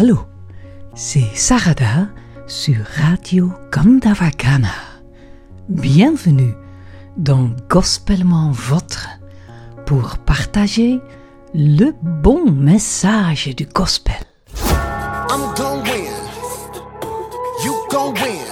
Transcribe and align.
Hallo, 0.00 0.18
c'est 0.94 1.26
Sarada 1.34 2.06
sur 2.46 2.76
Radio 3.02 3.50
Gandavagana. 3.72 4.70
Bienvenue 5.68 6.54
dans 7.16 7.50
Gospellement 7.68 8.52
Votre 8.52 9.08
pour 9.86 10.18
partager 10.18 11.00
le 11.52 11.90
bon 12.00 12.48
message 12.48 13.48
du 13.56 13.66
gospel. 13.66 14.14
I'm 14.62 15.52
gon' 15.56 15.82
win. 15.82 16.14
You 17.64 17.74
gon' 17.90 18.14
win. 18.22 18.46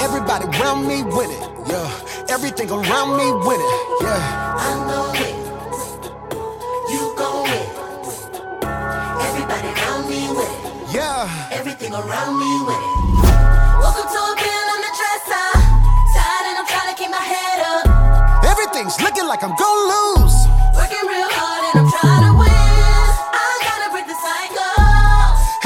Everybody 0.00 0.44
around 0.58 0.86
me 0.86 1.02
winning. 1.16 1.48
Yeah. 1.66 1.88
Everything 2.28 2.70
around 2.70 3.16
me 3.16 3.32
winning. 3.46 3.66
Yeah. 4.02 4.56
I 4.58 4.74
know 4.86 5.14
it. 5.14 5.43
Everything 11.94 12.10
around 12.10 12.38
me 12.38 12.50
with 12.66 12.74
it. 12.74 12.94
Welcome 13.78 14.08
to 14.10 14.18
a 14.18 14.34
bill 14.34 14.66
on 14.74 14.80
the 14.82 14.92
dresser. 14.98 15.46
Tired 16.14 16.46
and 16.50 16.58
I'm 16.58 16.66
trying 16.66 16.90
to 16.90 16.96
keep 16.98 17.10
my 17.10 17.22
head 17.22 17.58
up. 17.62 17.86
Everything's 18.44 19.00
looking 19.00 19.26
like 19.26 19.42
I'm 19.44 19.54
gon' 19.54 19.80
lose. 19.94 20.36
Working 20.74 21.06
real 21.06 21.30
hard 21.30 21.62
and 21.70 21.86
I'm 21.86 21.90
trying 21.94 22.24
to 22.26 22.32
win. 22.34 23.06
I 23.30 23.50
gotta 23.62 23.88
break 23.94 24.06
the 24.10 24.18
cycle. 24.18 24.74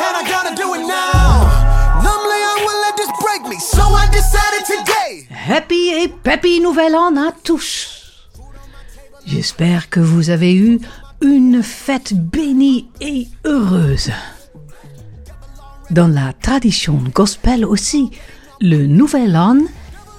And 0.05 0.15
I 0.21 0.23
gotta 0.29 0.55
do 0.55 0.75
it 0.75 0.85
now. 0.85 1.49
Numbly, 2.05 2.41
I 2.45 2.57
won't 2.61 2.81
let 2.85 2.97
this 2.97 3.13
break 3.25 3.43
me. 3.49 3.59
So 3.59 3.81
I 3.81 4.05
decided 4.13 4.65
today. 4.69 5.27
Happy 5.31 5.91
et 5.97 6.09
peppy 6.09 6.61
nouvel 6.61 6.95
an 6.95 7.17
à 7.17 7.33
tous. 7.33 8.29
J'espère 9.25 9.89
que 9.89 10.01
vous 10.01 10.29
avez 10.31 10.55
eu 10.55 10.81
une 11.23 11.63
fête 11.63 12.13
bénie 12.13 12.91
et 13.01 13.29
heureuse. 13.45 14.11
Dans 15.91 16.08
la 16.08 16.34
tradition 16.34 17.03
gospel 17.14 17.64
aussi, 17.64 18.11
le 18.61 18.86
nouvel 18.86 19.34
an 19.36 19.56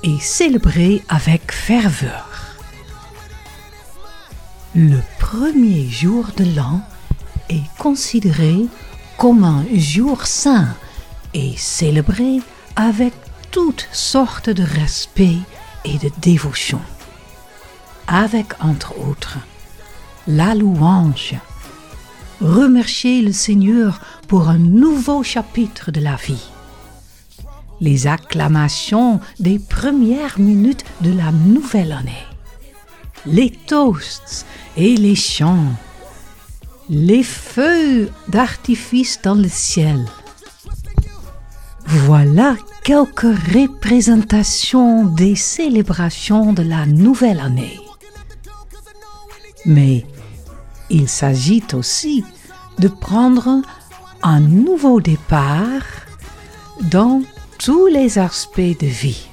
est 0.01 0.19
célébré 0.19 1.03
avec 1.09 1.51
ferveur. 1.51 2.27
Le 4.73 4.97
premier 5.19 5.87
jour 5.87 6.25
de 6.37 6.55
l'an 6.55 6.81
est 7.49 7.69
considéré 7.77 8.65
comme 9.17 9.43
un 9.43 9.63
jour 9.75 10.25
saint 10.25 10.69
et 11.35 11.53
célébré 11.55 12.39
avec 12.75 13.13
toutes 13.51 13.87
sortes 13.91 14.49
de 14.49 14.63
respect 14.63 15.37
et 15.85 15.99
de 15.99 16.09
dévotion. 16.19 16.81
Avec, 18.07 18.53
entre 18.59 18.97
autres, 19.07 19.37
la 20.25 20.55
louange, 20.55 21.35
remercier 22.41 23.21
le 23.21 23.33
Seigneur 23.33 23.99
pour 24.29 24.47
un 24.47 24.59
nouveau 24.59 25.23
chapitre 25.23 25.89
de 25.89 25.99
la 25.99 26.15
vie, 26.15 26.51
les 27.81 28.05
acclamations 28.05 29.19
des 29.39 29.57
premières 29.57 30.39
minutes 30.39 30.85
de 31.01 31.11
la 31.11 31.31
nouvelle 31.31 31.91
année, 31.91 32.27
les 33.25 33.49
toasts 33.49 34.45
et 34.77 34.95
les 34.95 35.15
chants, 35.15 35.73
les 36.89 37.23
feux 37.23 38.11
d'artifice 38.27 39.19
dans 39.23 39.33
le 39.33 39.49
ciel. 39.49 40.05
Voilà 41.87 42.55
quelques 42.83 43.35
représentations 43.55 45.05
des 45.05 45.35
célébrations 45.35 46.53
de 46.53 46.61
la 46.61 46.85
nouvelle 46.85 47.39
année. 47.39 47.79
Mais 49.65 50.05
il 50.91 51.09
s'agit 51.09 51.63
aussi 51.73 52.23
de 52.77 52.87
prendre 52.87 53.63
un 54.23 54.39
nouveau 54.39 55.01
départ 55.01 55.83
dans 56.81 57.21
tous 57.57 57.87
les 57.87 58.17
aspects 58.17 58.59
de 58.59 58.87
vie, 58.87 59.27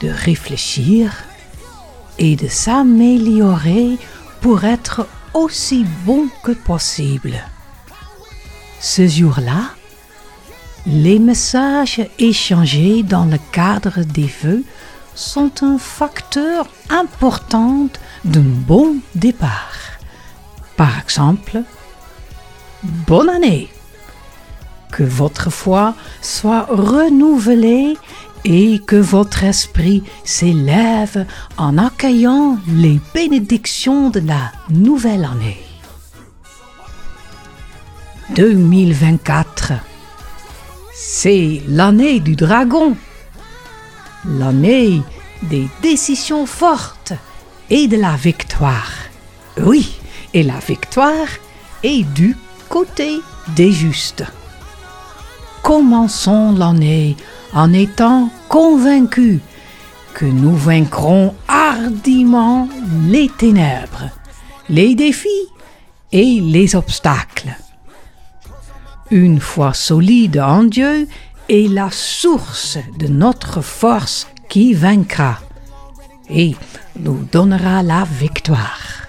de 0.00 0.08
réfléchir 0.08 1.12
et 2.18 2.36
de 2.36 2.48
s'améliorer 2.48 3.98
pour 4.40 4.64
être 4.64 5.06
aussi 5.34 5.84
bon 6.04 6.28
que 6.42 6.52
possible. 6.52 7.34
Ce 8.80 9.06
jour-là, 9.06 9.70
les 10.86 11.18
messages 11.18 12.02
échangés 12.18 13.02
dans 13.02 13.24
le 13.24 13.38
cadre 13.52 14.02
des 14.02 14.30
vœux 14.42 14.64
sont 15.14 15.52
un 15.62 15.78
facteur 15.78 16.66
important 16.90 17.88
d'un 18.24 18.40
bon 18.40 18.96
départ. 19.14 19.76
Par 20.76 20.98
exemple, 20.98 21.62
bonne 22.82 23.28
année, 23.28 23.68
que 24.90 25.02
votre 25.02 25.50
foi 25.50 25.94
soit 26.20 26.66
renouvelée 26.68 27.96
et 28.44 28.80
que 28.80 28.96
votre 28.96 29.44
esprit 29.44 30.02
s'élève 30.24 31.26
en 31.56 31.78
accueillant 31.78 32.58
les 32.68 33.00
bénédictions 33.14 34.10
de 34.10 34.20
la 34.20 34.52
nouvelle 34.70 35.24
année. 35.24 35.58
2024 38.34 39.72
c'est 40.94 41.62
l'année 41.68 42.20
du 42.20 42.36
dragon, 42.36 42.96
l'année 44.24 45.02
des 45.42 45.68
décisions 45.82 46.46
fortes 46.46 47.12
et 47.70 47.88
de 47.88 47.96
la 47.96 48.14
victoire. 48.14 48.92
Oui, 49.60 49.98
et 50.32 50.42
la 50.42 50.58
victoire 50.58 51.26
est 51.82 52.04
du 52.04 52.36
côté 52.72 53.20
des 53.54 53.70
justes. 53.70 54.24
Commençons 55.62 56.52
l'année 56.52 57.16
en 57.52 57.72
étant 57.72 58.30
convaincus 58.48 59.40
que 60.14 60.26
nous 60.26 60.56
vaincrons 60.56 61.34
hardiment 61.46 62.68
les 63.06 63.28
ténèbres, 63.28 64.10
les 64.68 64.96
défis 64.96 65.46
et 66.10 66.40
les 66.40 66.74
obstacles 66.74 67.56
une 69.12 69.40
foi 69.40 69.74
solide 69.74 70.38
en 70.38 70.64
Dieu 70.64 71.06
est 71.50 71.70
la 71.70 71.90
source 71.90 72.78
de 72.98 73.08
notre 73.08 73.60
force 73.60 74.26
qui 74.48 74.72
vaincra 74.72 75.38
et 76.30 76.56
nous 76.98 77.28
donnera 77.30 77.82
la 77.82 78.04
victoire. 78.04 79.08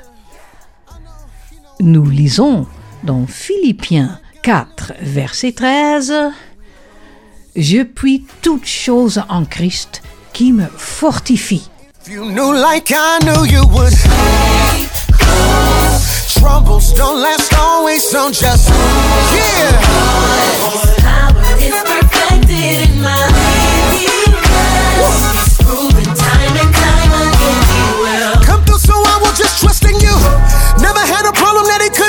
Nous 1.80 2.06
lisons 2.06 2.68
dans 3.03 3.25
Philippiens 3.27 4.19
4, 4.43 4.93
verset 5.01 5.53
13, 5.53 6.13
Je 7.55 7.83
puis 7.83 8.25
toutes 8.41 8.65
choses 8.65 9.21
en 9.29 9.45
Christ 9.45 10.01
qui 10.33 10.51
me 10.51 10.65
fortifie. 10.77 11.69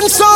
If 0.07 0.34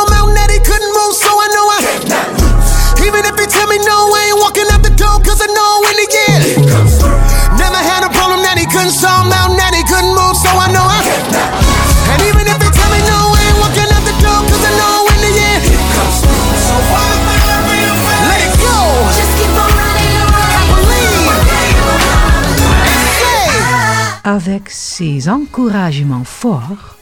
Avec 24.59 24.71
ces 24.71 25.29
encouragements 25.29 26.25
forts, 26.25 26.97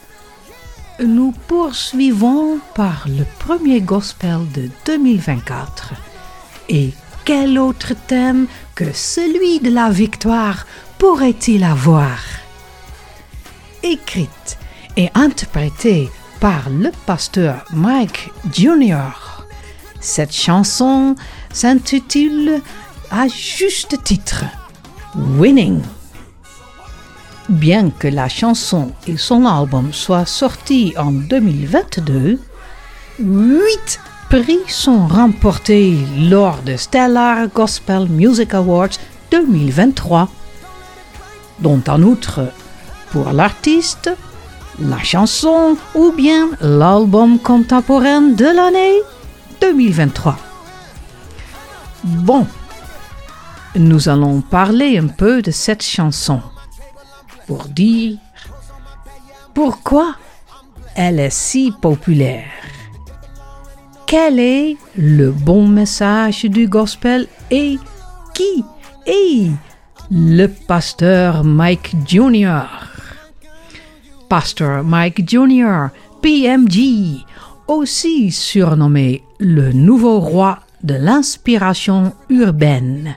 nous 1.04 1.32
poursuivons 1.48 2.60
par 2.72 3.06
le 3.08 3.24
premier 3.40 3.80
gospel 3.80 4.42
de 4.54 4.70
2024. 4.86 5.94
Et 6.68 6.92
quel 7.24 7.58
autre 7.58 7.94
thème 8.06 8.46
que 8.76 8.92
celui 8.92 9.58
de 9.58 9.70
la 9.70 9.90
victoire 9.90 10.68
pourrait-il 10.98 11.64
avoir? 11.64 12.20
Écrite 13.82 14.56
et 14.96 15.10
interprétée 15.14 16.10
par 16.38 16.70
le 16.70 16.92
pasteur 17.06 17.64
Mike 17.72 18.30
Jr. 18.52 19.46
Cette 19.98 20.32
chanson 20.32 21.16
s'intitule 21.52 22.62
à 23.10 23.26
juste 23.26 24.04
titre 24.04 24.44
Winning. 25.16 25.82
Bien 27.48 27.88
que 27.88 28.08
la 28.08 28.28
chanson 28.28 28.92
et 29.06 29.16
son 29.16 29.46
album 29.46 29.94
soient 29.94 30.26
sortis 30.26 30.92
en 30.98 31.12
2022, 31.12 32.38
huit 33.20 34.00
prix 34.28 34.58
sont 34.68 35.06
remportés 35.06 35.96
lors 36.28 36.60
de 36.60 36.76
Stellar 36.76 37.48
Gospel 37.48 38.06
Music 38.10 38.52
Awards 38.52 38.98
2023, 39.30 40.28
dont 41.60 41.80
en 41.88 42.02
outre 42.02 42.52
pour 43.12 43.32
l'artiste, 43.32 44.10
la 44.78 45.02
chanson 45.02 45.78
ou 45.94 46.12
bien 46.12 46.50
l'album 46.60 47.38
contemporain 47.38 48.20
de 48.20 48.44
l'année 48.44 49.00
2023. 49.62 50.36
Bon, 52.04 52.46
nous 53.74 54.10
allons 54.10 54.42
parler 54.42 54.98
un 54.98 55.06
peu 55.06 55.40
de 55.40 55.50
cette 55.50 55.82
chanson 55.82 56.42
pour 57.48 57.64
dire 57.64 58.18
pourquoi 59.54 60.14
elle 60.94 61.18
est 61.18 61.32
si 61.32 61.72
populaire. 61.80 62.44
Quel 64.06 64.38
est 64.38 64.76
le 64.96 65.32
bon 65.32 65.66
message 65.66 66.44
du 66.44 66.68
gospel 66.68 67.26
et 67.50 67.78
qui 68.34 68.64
est 69.06 69.50
le 70.10 70.46
pasteur 70.46 71.42
Mike 71.42 71.96
Jr. 72.06 72.64
Pasteur 74.28 74.84
Mike 74.84 75.28
Jr., 75.28 75.88
PMG, 76.20 77.24
aussi 77.66 78.30
surnommé 78.30 79.22
le 79.40 79.72
nouveau 79.72 80.20
roi 80.20 80.58
de 80.82 80.94
l'inspiration 80.94 82.12
urbaine, 82.28 83.16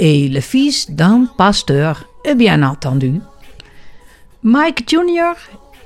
et 0.00 0.28
le 0.28 0.40
fils 0.40 0.90
d'un 0.90 1.26
pasteur, 1.36 2.04
et 2.24 2.34
bien 2.34 2.62
entendu. 2.62 3.20
Mike 4.42 4.88
Jr. 4.88 5.34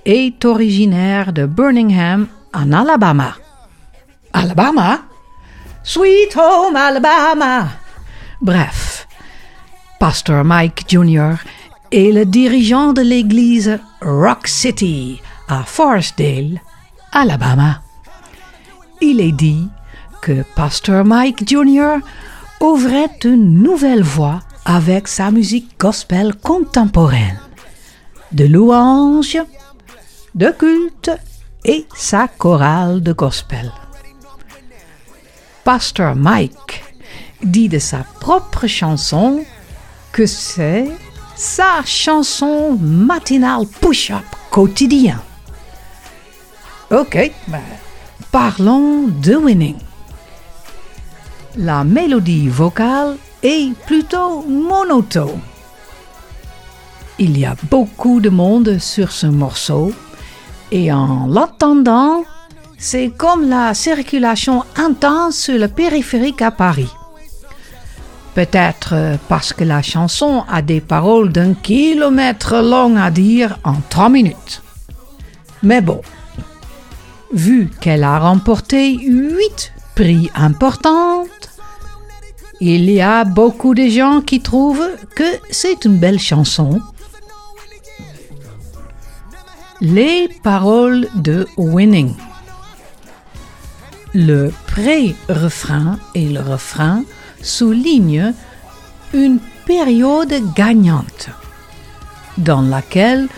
est 0.07 0.45
originaire 0.45 1.33
de 1.33 1.45
Birmingham, 1.45 2.29
en 2.53 2.73
Alabama. 2.73 3.35
Alabama? 4.33 5.01
Sweet 5.83 6.37
Home 6.37 6.77
Alabama! 6.77 7.69
Bref, 8.41 9.09
Pasteur 9.99 10.45
Mike 10.45 10.85
Jr. 10.89 11.35
est 11.91 12.13
le 12.13 12.25
dirigeant 12.25 12.93
de 12.93 13.03
l'église 13.03 13.81
Rock 14.01 14.47
City 14.47 15.21
à 15.49 15.65
Forestdale, 15.65 16.61
Alabama. 17.11 17.83
Il 19.01 19.21
est 19.21 19.33
dit 19.33 19.69
que 20.23 20.45
Pasteur 20.55 21.05
Mike 21.05 21.49
Jr. 21.49 21.97
ouvrait 22.61 23.19
une 23.25 23.61
nouvelle 23.63 24.05
voie 24.05 24.41
avec 24.65 25.09
sa 25.09 25.33
musique 25.33 25.79
gospel 25.79 26.37
contemporaine, 26.37 27.39
de 28.35 28.47
louanges, 28.47 29.39
de 30.35 30.51
culte 30.51 31.11
et 31.65 31.87
sa 31.97 32.27
chorale 32.27 33.01
de 33.01 33.13
gospel. 33.13 33.73
Pasteur 35.63 36.17
Mike 36.17 36.85
dit 37.43 37.69
de 37.69 37.79
sa 37.79 38.05
propre 38.21 38.67
chanson 38.67 39.45
que 40.13 40.27
c'est 40.27 40.91
sa 41.37 41.83
chanson 41.85 42.77
matinale 42.81 43.67
push-up 43.81 44.25
quotidien. 44.51 45.21
Ok, 46.91 47.33
ben, 47.49 47.63
parlons 48.33 49.09
de 49.09 49.37
Winning. 49.37 49.79
La 51.57 51.85
mélodie 51.85 52.49
vocale 52.49 53.17
est 53.43 53.73
plutôt 53.87 54.43
monotone. 54.43 55.41
Il 57.19 57.39
y 57.39 57.45
a 57.45 57.55
beaucoup 57.71 58.21
de 58.21 58.29
monde 58.29 58.79
sur 58.79 59.13
ce 59.13 59.27
morceau 59.27 59.93
et 60.73 60.93
en 60.93 61.27
l'entendant, 61.29 62.25
c'est 62.77 63.11
comme 63.17 63.49
la 63.49 63.73
circulation 63.75 64.65
intense 64.77 65.37
sur 65.37 65.59
le 65.59 65.69
périphérique 65.69 66.43
à 66.43 66.51
Paris. 66.51 66.91
Peut-être 68.35 69.17
parce 69.29 69.53
que 69.53 69.63
la 69.63 69.81
chanson 69.81 70.43
a 70.51 70.61
des 70.61 70.81
paroles 70.81 71.31
d'un 71.31 71.55
kilomètre 71.55 72.57
long 72.57 72.97
à 72.97 73.13
dire 73.13 73.59
en 73.63 73.77
trois 73.89 74.09
minutes. 74.09 74.63
Mais 75.63 75.81
bon, 75.81 76.01
vu 77.33 77.71
qu'elle 77.81 78.03
a 78.03 78.19
remporté 78.19 78.99
huit 78.99 79.73
prix 79.95 80.31
importants, 80.35 81.27
il 82.61 82.91
y 82.91 83.01
a 83.01 83.25
beaucoup 83.25 83.75
de 83.75 83.87
gens 83.87 84.21
qui 84.21 84.41
trouvent 84.41 84.91
que 85.15 85.25
c'est 85.51 85.85
une 85.85 85.99
belle 85.99 86.19
chanson. 86.19 86.81
Les 89.81 90.29
paroles 90.45 91.09
de 91.17 91.49
Winning. 91.57 92.15
Le 94.15 94.53
pré-refrain 94.69 95.99
et 96.15 96.29
le 96.29 96.41
refrain 96.41 97.03
soulignent 97.43 98.33
une 99.13 99.41
période 99.67 100.33
gagnante 100.55 101.31
dans 102.39 102.63
laquelle 102.63 103.29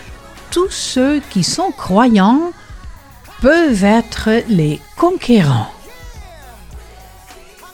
tous 0.51 0.69
ceux 0.69 1.21
qui 1.31 1.43
sont 1.43 1.71
croyants 1.71 2.51
peuvent 3.41 3.83
être 3.83 4.29
les 4.47 4.79
conquérants. 4.95 5.71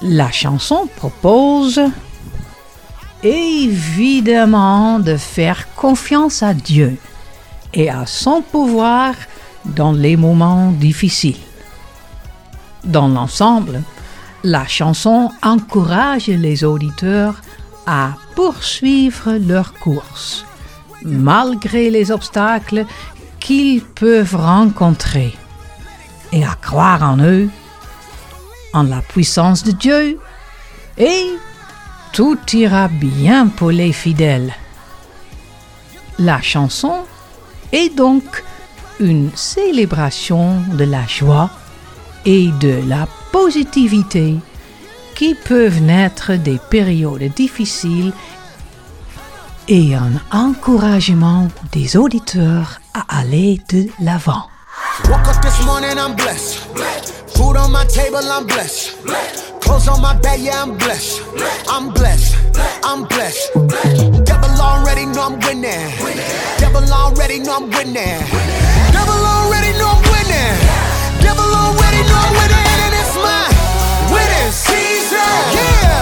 La 0.01 0.31
chanson 0.31 0.88
propose 0.95 1.81
évidemment 3.24 5.00
de 5.00 5.18
faire 5.18 5.74
confiance 5.75 6.44
à 6.44 6.54
Dieu 6.54 6.98
et 7.74 7.90
à 7.90 8.06
son 8.06 8.42
pouvoir 8.42 9.14
dans 9.66 9.92
les 9.92 10.18
moments 10.18 10.72
difficiles. 10.72 11.40
Dans 12.84 13.08
l'ensemble, 13.08 13.81
la 14.44 14.68
chanson 14.68 15.31
encourage 15.42 16.28
les 16.28 16.64
auditeurs 16.64 17.42
à 17.86 18.14
poursuivre 18.36 19.34
leur 19.34 19.74
course, 19.74 20.46
malgré 21.04 21.90
les 21.90 22.12
obstacles 22.12 22.86
qu'ils 23.40 23.81
peuvent 23.81 24.36
rencontrer, 24.36 25.34
et 26.31 26.44
à 26.44 26.56
croire 26.62 27.04
en 27.04 27.18
eux, 27.20 27.50
en 28.74 28.84
la 28.84 29.02
puissance 29.02 29.64
de 29.64 29.72
Dieu, 29.72 30.20
et 30.98 31.28
tout 32.12 32.40
ira 32.54 32.88
bien 32.88 33.48
pour 33.48 33.72
les 33.72 33.94
fidèles. 33.94 34.54
La 36.20 36.42
chanson 36.42 37.06
est 37.74 37.94
donc 37.94 38.24
une 39.00 39.32
célébration 39.36 40.62
de 40.74 40.86
la 40.86 41.06
joie 41.08 41.50
et 42.25 42.50
de 42.62 42.82
la 42.88 43.08
positivité 43.32 44.36
qui 45.15 45.36
peuvent 45.36 45.82
naître 45.82 46.34
des 46.36 46.60
périodes 46.70 47.34
difficiles 47.36 48.13
et 49.68 49.96
un 49.96 50.13
encouragement 50.32 51.48
des 51.72 51.98
auditeurs 51.98 52.80
à 52.94 53.20
aller 53.20 53.60
de 53.70 53.88
l'avant. 54.00 54.48
Woke 55.10 55.27
up 55.27 55.42
this 55.42 55.65
morning, 55.65 55.98
I'm 55.98 56.15
blessed. 56.15 56.60
Food 57.36 57.58
on 57.58 57.72
my 57.72 57.86
table, 57.86 58.20
I'm 58.20 58.46
blessed. 58.46 58.96
Clothes 59.62 59.88
on 59.88 60.01
my 60.01 60.15
bed, 60.22 60.39
yeah, 60.39 60.62
I'm 60.62 60.77
blessed. 60.77 61.22
I'm 61.68 61.92
blessed. 61.94 62.36
I'm 62.84 63.06
blessed. 63.06 63.53
Devil 64.25 64.62
already 64.62 65.06
know 65.06 65.24
I'm 65.24 65.39
winning. 65.39 65.89
Already 67.03 67.39
know 67.39 67.55
I'm 67.57 67.69
winning. 67.69 68.19
Devil 68.91 69.22
already 69.36 69.72
know 69.77 69.89
I'm 69.95 70.01
winning. 70.12 70.55
Devil 71.22 71.50
already 71.63 72.01
know 72.10 72.19
I'm 72.25 72.33
winning, 72.39 72.67
and 72.86 72.93
it's 73.01 73.15
my 73.15 73.43
winning 74.13 74.51
season. 74.51 75.33
Yeah. 75.53 75.93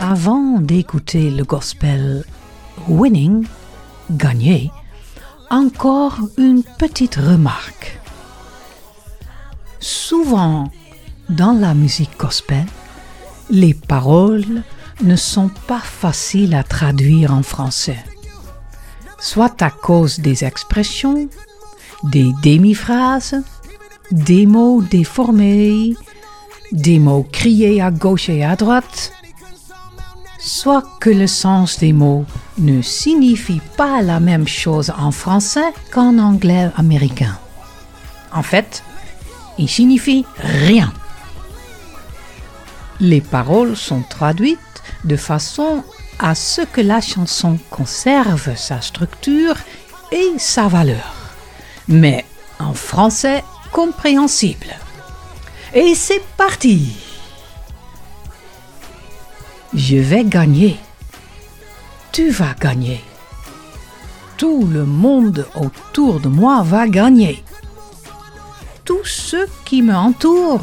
Avant 0.00 0.60
d'écouter 0.60 1.30
le 1.30 1.44
gospel 1.44 2.24
Winning, 2.88 3.46
gagner, 4.10 4.70
encore 5.54 6.18
une 6.36 6.64
petite 6.64 7.14
remarque. 7.14 8.00
Souvent, 9.78 10.68
dans 11.28 11.52
la 11.52 11.74
musique 11.74 12.18
gospel, 12.18 12.66
les 13.50 13.72
paroles 13.72 14.64
ne 15.02 15.14
sont 15.14 15.50
pas 15.68 15.78
faciles 15.78 16.56
à 16.56 16.64
traduire 16.64 17.32
en 17.32 17.44
français, 17.44 18.02
soit 19.20 19.62
à 19.62 19.70
cause 19.70 20.18
des 20.18 20.44
expressions, 20.44 21.28
des 22.02 22.32
demi-phrases, 22.42 23.40
des 24.10 24.46
mots 24.46 24.82
déformés, 24.82 25.94
des 26.72 26.98
mots 26.98 27.26
criés 27.30 27.80
à 27.80 27.92
gauche 27.92 28.28
et 28.28 28.42
à 28.42 28.56
droite, 28.56 29.12
soit 30.44 30.84
que 31.00 31.08
le 31.08 31.26
sens 31.26 31.78
des 31.78 31.92
mots 31.92 32.26
ne 32.58 32.82
signifie 32.82 33.62
pas 33.76 34.02
la 34.02 34.20
même 34.20 34.46
chose 34.46 34.92
en 34.96 35.10
français 35.10 35.72
qu'en 35.90 36.18
anglais 36.18 36.70
américain. 36.76 37.38
En 38.32 38.42
fait, 38.42 38.82
il 39.58 39.68
signifie 39.68 40.26
rien. 40.38 40.92
Les 43.00 43.22
paroles 43.22 43.76
sont 43.76 44.02
traduites 44.02 44.58
de 45.04 45.16
façon 45.16 45.82
à 46.18 46.34
ce 46.34 46.60
que 46.60 46.80
la 46.80 47.00
chanson 47.00 47.58
conserve 47.70 48.54
sa 48.56 48.80
structure 48.80 49.56
et 50.12 50.38
sa 50.38 50.68
valeur, 50.68 51.14
mais 51.88 52.24
en 52.60 52.74
français 52.74 53.42
compréhensible. 53.72 54.76
Et 55.72 55.94
c'est 55.94 56.22
parti 56.36 57.03
Je 59.76 59.96
vais 59.96 60.24
gagner. 60.24 60.76
Tu 62.12 62.30
vas 62.30 62.54
gagner. 62.54 63.02
Tout 64.36 64.68
le 64.72 64.84
monde 64.84 65.48
autour 65.56 66.20
de 66.20 66.28
moi 66.28 66.62
va 66.62 66.86
gagner. 66.86 67.42
Tout 68.84 69.04
ce 69.04 69.48
qui 69.64 69.82
m'entoure 69.82 70.60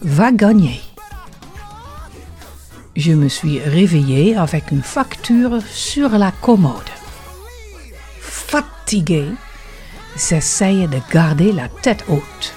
va 0.00 0.32
gagner. 0.32 0.80
Je 2.96 3.12
me 3.12 3.28
suis 3.28 3.58
réveillée 3.60 4.34
avec 4.34 4.70
une 4.70 4.82
facture 4.82 5.58
sur 5.70 6.16
la 6.16 6.30
commode. 6.30 6.90
Fatigué, 8.20 9.26
j'essaye 10.16 10.88
de 10.88 11.00
garder 11.12 11.52
la 11.52 11.68
tête 11.68 12.06
haute. 12.08 12.54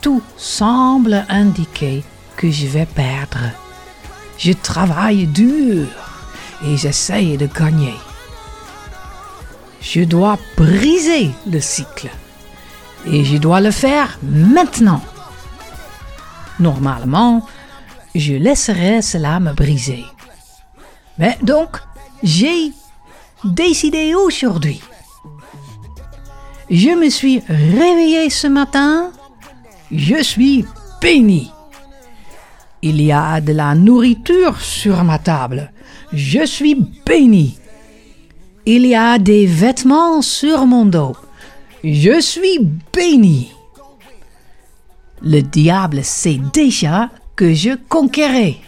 Tout 0.00 0.22
semble 0.38 1.26
indiquer 1.28 2.02
que 2.38 2.50
je 2.50 2.66
vais 2.66 2.86
perdre. 2.86 3.65
Je 4.38 4.52
travaille 4.52 5.26
dur 5.26 5.86
et 6.64 6.76
j'essaye 6.76 7.36
de 7.36 7.46
gagner. 7.46 7.94
Je 9.80 10.02
dois 10.02 10.38
briser 10.56 11.30
le 11.50 11.60
cycle 11.60 12.10
et 13.06 13.24
je 13.24 13.36
dois 13.36 13.60
le 13.60 13.70
faire 13.70 14.18
maintenant. 14.22 15.02
Normalement, 16.58 17.46
je 18.14 18.34
laisserai 18.34 19.02
cela 19.02 19.40
me 19.40 19.52
briser. 19.52 20.04
Mais 21.18 21.38
donc, 21.42 21.76
j'ai 22.22 22.72
décidé 23.44 24.14
aujourd'hui. 24.14 24.80
Je 26.68 26.90
me 26.90 27.08
suis 27.10 27.42
réveillé 27.48 28.28
ce 28.28 28.48
matin, 28.48 29.12
je 29.92 30.22
suis 30.22 30.64
béni. 31.00 31.52
Il 32.88 33.02
y 33.02 33.10
a 33.10 33.40
de 33.40 33.52
la 33.52 33.74
nourriture 33.74 34.60
sur 34.60 35.02
ma 35.02 35.18
table, 35.18 35.72
je 36.12 36.46
suis 36.46 36.76
béni. 37.04 37.58
Il 38.64 38.86
y 38.86 38.94
a 38.94 39.18
des 39.18 39.44
vêtements 39.44 40.22
sur 40.22 40.66
mon 40.66 40.84
dos, 40.84 41.16
je 41.82 42.20
suis 42.20 42.60
béni. 42.92 43.50
Le 45.20 45.40
diable 45.40 46.04
sait 46.04 46.38
déjà 46.52 47.10
que 47.34 47.52
je 47.54 47.70
conquérais. 47.88 48.58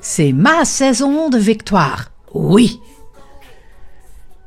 C'est 0.00 0.32
ma 0.32 0.64
saison 0.64 1.28
de 1.28 1.36
victoire, 1.36 2.10
oui. 2.32 2.80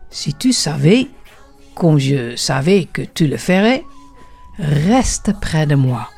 Si 0.10 0.34
tu 0.34 0.52
savais, 0.52 1.10
comme 1.76 2.00
je 2.00 2.36
savais 2.36 2.86
que 2.92 3.04
tu 3.04 3.28
le 3.28 3.38
ferais, 3.38 3.84
reste 4.58 5.40
près 5.40 5.68
de 5.68 5.76
moi. 5.76 6.10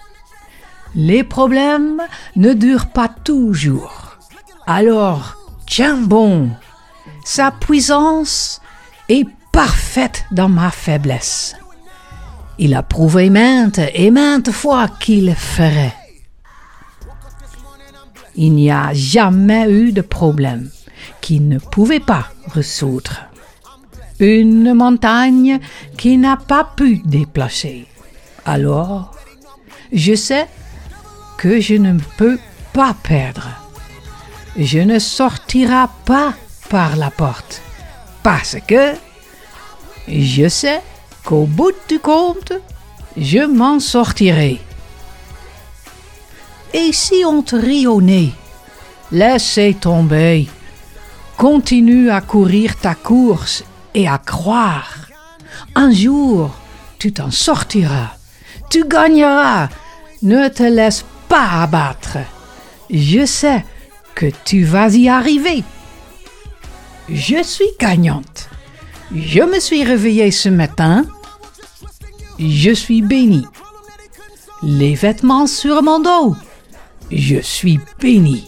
Les 0.96 1.24
problèmes 1.24 2.02
ne 2.36 2.54
durent 2.54 2.90
pas 2.90 3.08
toujours. 3.08 4.18
Alors, 4.66 5.38
tiens 5.68 5.98
bon. 5.98 6.50
Sa 7.24 7.52
puissance 7.52 8.62
est 9.08 9.28
parfaite 9.52 10.26
dans 10.32 10.50
ma 10.50 10.72
faiblesse. 10.72 11.56
Il 12.58 12.76
a 12.76 12.84
prouvé 12.84 13.30
maintes 13.30 13.80
et 13.94 14.12
maintes 14.12 14.52
fois 14.52 14.88
qu'il 15.00 15.34
ferait. 15.36 15.96
Il 18.36 18.54
n'y 18.54 18.72
a 18.72 18.94
jamais 18.94 19.70
eu 19.72 19.92
de 19.92 20.02
problème 20.02 20.70
qu'il 21.22 21.48
ne 21.48 21.60
pouvait 21.60 22.00
pas 22.00 22.28
résoudre. 22.48 23.18
Une 24.20 24.74
montagne 24.74 25.60
qui 25.98 26.18
n'a 26.18 26.36
pas 26.36 26.64
pu 26.76 26.98
déplacer. 27.06 27.88
Alors, 28.46 29.16
je 29.94 30.16
sais 30.16 30.48
je 31.44 31.76
ne 31.76 31.98
peux 32.18 32.38
pas 32.74 32.94
perdre. 33.04 33.50
Je 34.58 34.80
ne 34.80 35.00
sortirai 35.00 35.86
pas 36.06 36.34
par 36.70 36.96
la 36.96 37.12
porte 37.12 37.62
parce 38.24 38.58
que 38.68 38.94
je 40.08 40.50
sais 40.50 40.82
qu'au 41.24 41.46
bout 41.46 41.76
du 41.88 42.00
compte, 42.00 42.54
je 43.16 43.46
m'en 43.46 43.80
sortirai. 43.80 44.60
Et 46.74 46.92
si 46.92 47.24
on 47.26 47.42
te 47.42 47.56
rit 47.56 48.34
laissez 49.12 49.76
tomber. 49.80 50.48
Continue 51.38 52.12
à 52.12 52.22
courir 52.22 52.76
ta 52.80 52.96
course 52.96 53.64
et 53.94 54.08
à 54.08 54.18
croire. 54.18 54.94
Un 55.74 55.92
jour, 55.92 56.54
tu 57.00 57.14
t'en 57.14 57.32
sortiras. 57.32 58.12
Tu 58.70 58.84
gagneras. 58.86 59.70
Ne 60.22 60.50
te 60.50 60.64
laisse 60.64 61.06
pas 61.30 61.62
abattre. 61.62 62.18
Je 62.90 63.26
sais 63.26 63.64
que 64.16 64.26
tu 64.44 64.64
vas 64.64 64.90
y 64.90 65.08
arriver. 65.08 65.64
Je 67.08 67.42
suis 67.44 67.70
gagnante. 67.80 68.50
Je 69.16 69.42
me 69.42 69.60
suis 69.60 69.84
réveillée 69.84 70.32
ce 70.32 70.50
matin. 70.50 71.06
Je 72.38 72.72
suis 72.72 73.02
bénie. 73.02 73.46
Les 74.62 74.96
vêtements 74.96 75.48
sur 75.48 75.82
mon 75.82 76.00
dos. 76.00 76.36
Je 77.12 77.40
suis 77.40 77.80
béni. 78.00 78.48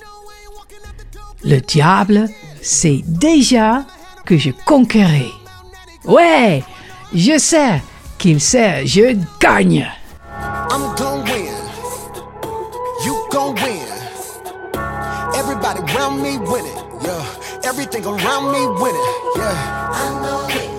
Le 1.44 1.60
diable 1.60 2.28
sait 2.62 3.02
déjà 3.06 3.86
que 4.26 4.38
je 4.38 4.52
conquérais. 4.66 5.32
Ouais, 6.06 6.64
je 7.14 7.38
sais 7.38 7.82
qu'il 8.18 8.40
sait, 8.40 8.86
je 8.86 9.18
gagne. 9.40 9.88
Everything 18.02 18.26
around 18.26 18.52
me 18.52 18.68
winning. 18.82 19.02
Yeah. 19.36 19.92
I 19.94 20.10
know 20.24 20.48
it. 20.50 20.70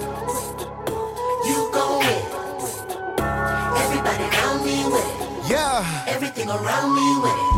You 1.47 1.71
gon' 1.71 2.01
win. 2.01 2.23
Everybody 3.79 4.25
around 4.25 4.65
me 4.65 4.77
with 4.91 5.07
it. 5.07 5.51
Yeah. 5.51 6.05
Everything 6.09 6.49
around 6.49 6.97
me 6.97 7.21
with 7.23 7.52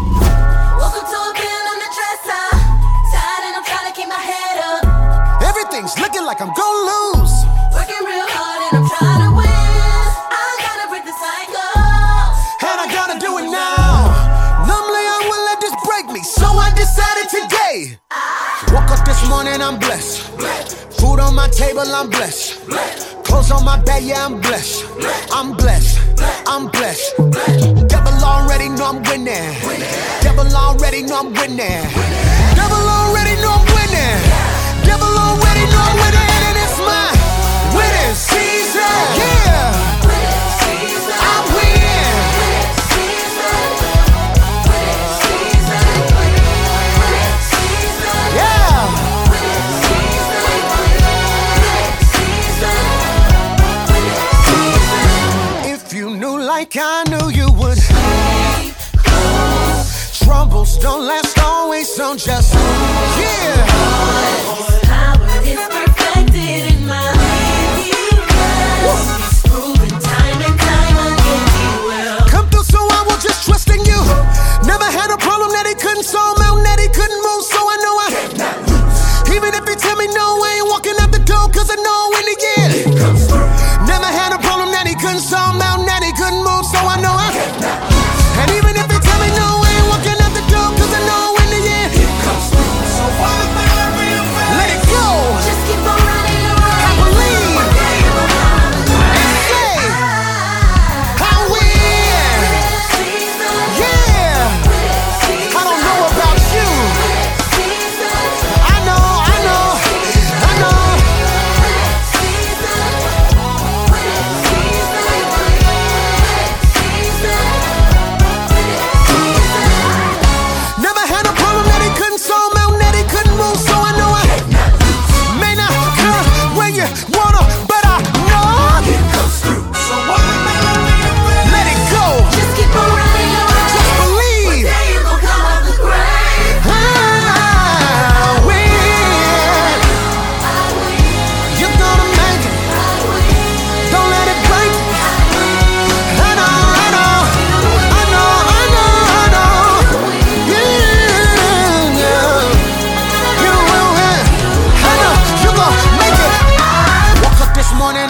this 19.24 19.30
morning, 19.30 19.62
I'm 19.62 19.78
blessed. 19.78 20.20
Food 21.00 21.20
on 21.20 21.34
my 21.34 21.48
table, 21.48 21.82
I'm 21.86 22.10
blessed. 22.10 22.66
Clothes 23.24 23.50
on 23.50 23.64
my 23.64 23.78
bed, 23.82 24.02
yeah, 24.02 24.26
I'm 24.26 24.40
blessed. 24.40 24.84
I'm 25.32 25.56
blessed. 25.56 25.98
I'm 26.46 26.68
blessed. 26.68 27.16
Devil 27.88 28.24
already 28.24 28.68
know 28.68 28.86
I'm 28.86 29.02
winning. 29.02 29.54
Devil 30.20 30.46
already 30.54 31.02
know 31.02 31.20
I'm 31.20 31.32
winning. 31.32 31.56
Devil 31.56 32.33
don't 62.14 62.20
just 62.20 62.54
é 62.54 62.63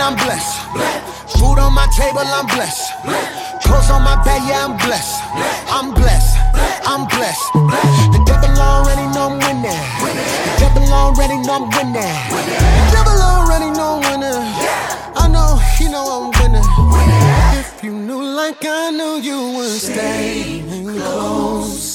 I'm 0.05 0.17
blessed. 0.17 0.61
Food 1.41 1.59
on 1.59 1.73
my 1.73 1.89
table, 1.97 2.21
I'm 2.21 2.45
blessed. 2.45 2.93
Clothes 3.65 3.89
on 3.89 4.03
my 4.03 4.21
bed. 4.23 4.43
yeah, 4.45 4.67
I'm 4.69 4.77
blessed. 4.77 5.17
I'm 5.73 5.95
blessed. 5.95 6.37
I'm 6.85 7.09
blessed. 7.09 7.49
The 8.13 8.21
devil 8.27 8.53
already 8.61 9.09
know 9.17 9.33
I'm 9.33 9.41
winning. 9.41 9.81
The 10.05 10.57
devil 10.61 10.93
already 10.93 11.39
know 11.39 11.57
I'm 11.57 11.71
winning. 11.73 12.17
The 12.29 12.91
devil 12.93 13.17
already 13.17 13.71
know 13.73 13.97
I'm 13.97 14.21
winning. 14.21 14.45
I 15.17 15.27
know 15.33 15.57
he 15.79 15.89
know 15.89 16.05
I'm 16.05 16.29
winning. 16.37 16.69
If 17.59 17.83
you 17.83 17.93
knew 17.93 18.23
like 18.23 18.63
I 18.63 18.91
knew, 18.91 19.23
you 19.25 19.57
would 19.57 19.81
stay 19.81 20.63
close. 20.69 21.94